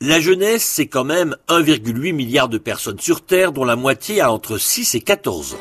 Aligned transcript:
La 0.00 0.20
jeunesse, 0.20 0.64
c'est 0.64 0.86
quand 0.86 1.04
même 1.04 1.36
1,8 1.48 2.12
milliard 2.12 2.48
de 2.48 2.58
personnes 2.58 2.98
sur 2.98 3.24
Terre, 3.24 3.52
dont 3.52 3.64
la 3.64 3.76
moitié 3.76 4.20
a 4.20 4.32
entre 4.32 4.58
6 4.58 4.96
et 4.96 5.00
14 5.00 5.54
ans. 5.54 5.58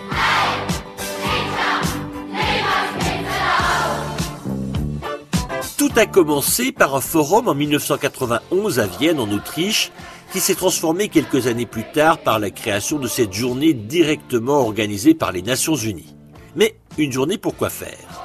Tout 5.78 5.92
a 5.96 6.06
commencé 6.06 6.72
par 6.72 6.96
un 6.96 7.02
forum 7.02 7.48
en 7.48 7.56
1991 7.56 8.80
à 8.80 8.88
Vienne, 8.88 9.20
en 9.20 9.32
Autriche, 9.32 9.92
qui 10.32 10.40
s'est 10.40 10.56
transformé 10.56 11.10
quelques 11.10 11.48
années 11.48 11.68
plus 11.68 11.86
tard 11.94 12.18
par 12.18 12.40
la 12.40 12.50
création 12.50 12.98
de 12.98 13.08
cette 13.08 13.34
journée 13.34 13.74
directement 13.74 14.60
organisée 14.62 15.14
par 15.14 15.32
les 15.32 15.44
Nations 15.44 15.76
Unies. 15.76 16.16
Mais 16.56 16.76
une 16.98 17.12
journée 17.12 17.38
pour 17.38 17.56
quoi 17.56 17.70
faire? 17.70 18.23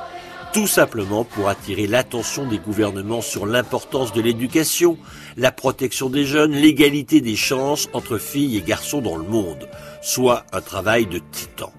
Tout 0.52 0.66
simplement 0.66 1.24
pour 1.24 1.48
attirer 1.48 1.86
l'attention 1.86 2.46
des 2.46 2.58
gouvernements 2.58 3.20
sur 3.20 3.46
l'importance 3.46 4.12
de 4.12 4.20
l'éducation, 4.20 4.98
la 5.36 5.52
protection 5.52 6.08
des 6.08 6.25
jeunes, 6.25 6.52
l'égalité 6.52 7.20
des 7.20 7.36
chances 7.36 7.89
entre 7.93 8.18
filles 8.18 8.56
et 8.56 8.62
garçons 8.62 9.00
dans 9.00 9.16
le 9.16 9.25
monde, 9.25 9.68
soit 10.03 10.44
un 10.53 10.61
travail 10.61 11.06
de 11.06 11.20
titan. 11.30 11.72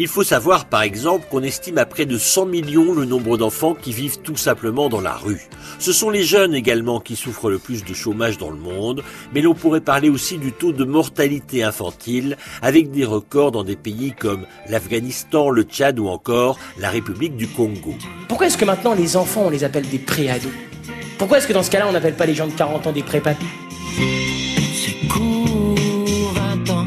Il 0.00 0.06
faut 0.06 0.22
savoir 0.22 0.66
par 0.66 0.82
exemple 0.82 1.26
qu'on 1.28 1.42
estime 1.42 1.76
à 1.76 1.84
près 1.84 2.06
de 2.06 2.18
100 2.18 2.46
millions 2.46 2.94
le 2.94 3.04
nombre 3.04 3.36
d'enfants 3.36 3.74
qui 3.74 3.92
vivent 3.92 4.20
tout 4.20 4.36
simplement 4.36 4.88
dans 4.88 5.00
la 5.00 5.14
rue. 5.14 5.48
Ce 5.80 5.92
sont 5.92 6.08
les 6.08 6.22
jeunes 6.22 6.54
également 6.54 7.00
qui 7.00 7.16
souffrent 7.16 7.50
le 7.50 7.58
plus 7.58 7.84
de 7.84 7.92
chômage 7.94 8.38
dans 8.38 8.50
le 8.50 8.58
monde, 8.58 9.02
mais 9.34 9.40
l'on 9.40 9.54
pourrait 9.54 9.80
parler 9.80 10.08
aussi 10.08 10.38
du 10.38 10.52
taux 10.52 10.70
de 10.70 10.84
mortalité 10.84 11.64
infantile 11.64 12.36
avec 12.62 12.92
des 12.92 13.04
records 13.04 13.50
dans 13.50 13.64
des 13.64 13.74
pays 13.74 14.12
comme 14.16 14.46
l'Afghanistan, 14.68 15.50
le 15.50 15.64
Tchad 15.64 15.98
ou 15.98 16.06
encore 16.06 16.60
la 16.78 16.90
République 16.90 17.36
du 17.36 17.48
Congo. 17.48 17.96
Pourquoi 18.28 18.46
est-ce 18.46 18.56
que 18.56 18.64
maintenant 18.64 18.94
les 18.94 19.16
enfants 19.16 19.46
on 19.46 19.50
les 19.50 19.64
appelle 19.64 19.88
des 19.88 19.98
pré-ados? 19.98 20.52
Pourquoi 21.18 21.38
est-ce 21.38 21.48
que 21.48 21.52
dans 21.52 21.64
ce 21.64 21.72
cas-là 21.72 21.88
on 21.88 21.92
n'appelle 21.92 22.14
pas 22.14 22.26
les 22.26 22.36
gens 22.36 22.46
de 22.46 22.52
40 22.52 22.86
ans 22.86 22.92
des 22.92 23.02
pré-papis? 23.02 23.46
C'est 23.96 25.08
court, 25.08 25.74
20 26.66 26.70
ans, 26.70 26.86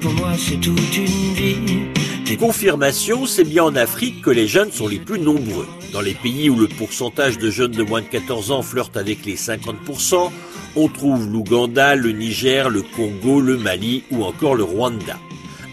pour 0.00 0.12
moi 0.14 0.32
c'est 0.36 0.60
toute 0.60 0.96
une 0.96 1.34
vie. 1.34 1.57
Confirmation, 2.36 3.26
c'est 3.26 3.44
bien 3.44 3.64
en 3.64 3.74
Afrique 3.74 4.22
que 4.22 4.30
les 4.30 4.46
jeunes 4.46 4.70
sont 4.70 4.86
les 4.86 4.98
plus 4.98 5.18
nombreux. 5.18 5.66
Dans 5.92 6.00
les 6.00 6.14
pays 6.14 6.50
où 6.50 6.56
le 6.56 6.68
pourcentage 6.68 7.38
de 7.38 7.50
jeunes 7.50 7.72
de 7.72 7.82
moins 7.82 8.02
de 8.02 8.06
14 8.06 8.50
ans 8.50 8.62
flirte 8.62 8.96
avec 8.96 9.24
les 9.24 9.36
50%, 9.36 10.30
on 10.76 10.88
trouve 10.88 11.26
l'Ouganda, 11.30 11.94
le 11.94 12.12
Niger, 12.12 12.68
le 12.68 12.82
Congo, 12.82 13.40
le 13.40 13.56
Mali 13.56 14.04
ou 14.10 14.24
encore 14.24 14.54
le 14.54 14.64
Rwanda. 14.64 15.18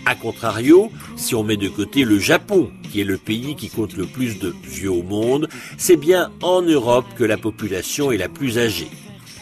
A 0.06 0.16
contrario, 0.16 0.92
si 1.16 1.36
on 1.36 1.44
met 1.44 1.58
de 1.58 1.67
côté 1.67 2.03
le 2.06 2.20
Japon, 2.20 2.70
qui 2.92 3.02
est 3.02 3.06
le 3.06 3.17
pays 3.17 3.56
qui 3.56 3.70
compte 3.70 3.98
le 3.98 4.06
plus 4.06 4.39
de 4.39 4.53
vieux 4.64 4.92
au 4.92 5.03
monde, 5.03 5.50
c'est 5.78 5.98
bien 5.98 6.31
en 6.42 6.61
Europe 6.61 7.06
que 7.17 7.23
la 7.23 7.38
population 7.38 8.11
est 8.11 8.17
la 8.17 8.30
plus 8.30 8.58
âgée. 8.59 8.89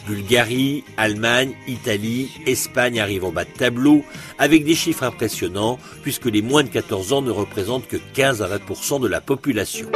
Bulgarie, 0.06 0.84
Allemagne, 0.96 1.54
Italie, 1.66 2.30
Espagne 2.46 3.00
arrivent 3.00 3.24
en 3.24 3.32
bas 3.32 3.44
de 3.44 3.50
tableau 3.50 4.04
avec 4.38 4.64
des 4.64 4.74
chiffres 4.74 5.04
impressionnants 5.04 5.78
puisque 6.02 6.26
les 6.26 6.42
moins 6.42 6.62
de 6.62 6.68
14 6.68 7.12
ans 7.12 7.22
ne 7.22 7.30
représentent 7.30 7.88
que 7.88 7.96
15 8.14 8.42
à 8.42 8.48
20% 8.48 9.00
de 9.00 9.08
la 9.08 9.20
population. 9.20 9.88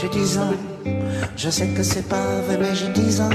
J'ai 0.00 0.08
10 0.08 0.38
ans, 0.38 0.54
je 1.36 1.50
sais 1.50 1.68
que 1.68 1.82
c'est 1.82 2.08
pas 2.08 2.40
vrai, 2.42 2.58
mais 2.60 2.74
j'ai 2.74 2.88
10 2.88 3.20
ans. 3.20 3.30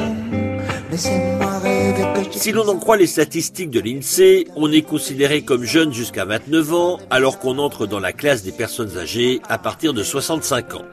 Laissez-moi 0.92 1.60
rêver 1.60 2.30
que 2.30 2.38
Si 2.38 2.52
l'on 2.52 2.68
en 2.70 2.78
croit 2.78 2.98
les 2.98 3.08
statistiques 3.08 3.72
de 3.72 3.80
l'INSEE, 3.80 4.48
on 4.56 4.72
est 4.72 4.84
considéré 4.84 5.42
comme 5.42 5.64
jeune 5.64 5.92
jusqu'à 5.92 6.24
29 6.24 6.74
ans 6.74 7.00
alors 7.10 7.40
qu'on 7.40 7.58
entre 7.58 7.88
dans 7.88 8.00
la 8.00 8.14
classe 8.14 8.44
des 8.44 8.52
personnes 8.52 8.98
âgées 8.98 9.42
à 9.50 9.58
partir 9.58 9.94
de 9.94 10.04
65 10.04 10.76
ans. 10.76 10.86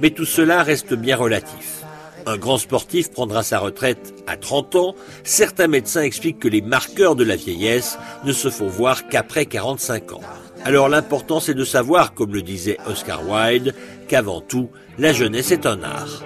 Mais 0.00 0.10
tout 0.10 0.24
cela 0.24 0.62
reste 0.62 0.94
bien 0.94 1.16
relatif. 1.16 1.83
Un 2.26 2.36
grand 2.38 2.58
sportif 2.58 3.10
prendra 3.10 3.42
sa 3.42 3.58
retraite 3.58 4.14
à 4.26 4.36
30 4.36 4.76
ans. 4.76 4.94
Certains 5.24 5.66
médecins 5.66 6.02
expliquent 6.02 6.38
que 6.38 6.48
les 6.48 6.62
marqueurs 6.62 7.16
de 7.16 7.24
la 7.24 7.36
vieillesse 7.36 7.98
ne 8.24 8.32
se 8.32 8.48
font 8.48 8.66
voir 8.66 9.08
qu'après 9.08 9.46
45 9.46 10.12
ans. 10.12 10.20
Alors 10.64 10.88
l'important 10.88 11.40
c'est 11.40 11.54
de 11.54 11.64
savoir, 11.64 12.14
comme 12.14 12.32
le 12.32 12.40
disait 12.40 12.78
Oscar 12.86 13.20
Wilde, 13.28 13.74
qu'avant 14.08 14.40
tout, 14.40 14.70
la 14.98 15.12
jeunesse 15.12 15.50
est 15.50 15.66
un 15.66 15.82
art. 15.82 16.22